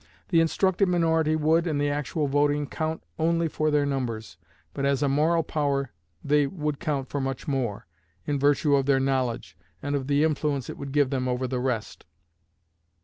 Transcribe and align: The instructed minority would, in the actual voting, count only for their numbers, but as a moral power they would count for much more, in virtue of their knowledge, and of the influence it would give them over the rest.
The 0.29 0.41
instructed 0.41 0.87
minority 0.89 1.35
would, 1.35 1.67
in 1.67 1.77
the 1.77 1.91
actual 1.91 2.25
voting, 2.25 2.65
count 2.65 3.03
only 3.19 3.47
for 3.47 3.69
their 3.69 3.85
numbers, 3.85 4.35
but 4.73 4.83
as 4.83 5.03
a 5.03 5.07
moral 5.07 5.43
power 5.43 5.91
they 6.23 6.47
would 6.47 6.79
count 6.79 7.07
for 7.07 7.21
much 7.21 7.47
more, 7.47 7.85
in 8.25 8.39
virtue 8.39 8.75
of 8.75 8.87
their 8.87 8.99
knowledge, 8.99 9.55
and 9.79 9.95
of 9.95 10.07
the 10.07 10.23
influence 10.23 10.71
it 10.71 10.77
would 10.79 10.91
give 10.91 11.11
them 11.11 11.27
over 11.27 11.47
the 11.47 11.59
rest. 11.59 12.07